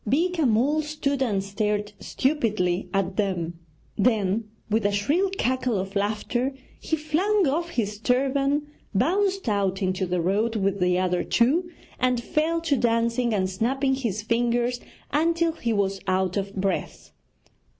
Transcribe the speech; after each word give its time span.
Beeka 0.09 0.47
Mull 0.47 0.81
stood 0.81 1.21
and 1.21 1.43
stared 1.43 1.93
stupidly 1.99 2.89
at 2.91 3.17
them; 3.17 3.59
then, 3.95 4.45
with 4.67 4.83
a 4.83 4.91
shrill 4.91 5.29
cackle 5.37 5.77
of 5.77 5.95
laughter, 5.95 6.55
he 6.79 6.95
flung 6.95 7.47
off 7.47 7.69
his 7.69 7.99
turban, 7.99 8.65
bounced 8.95 9.47
out 9.47 9.79
into 9.79 10.07
the 10.07 10.19
road 10.19 10.55
with 10.55 10.79
the 10.79 10.97
other 10.97 11.23
two, 11.23 11.69
and 11.99 12.19
fell 12.23 12.61
to 12.61 12.75
dancing 12.77 13.31
and 13.31 13.47
snapping 13.47 13.93
his 13.93 14.23
fingers 14.23 14.79
until 15.11 15.51
he 15.51 15.71
was 15.71 15.99
out 16.07 16.35
of 16.35 16.55
breath. 16.55 17.11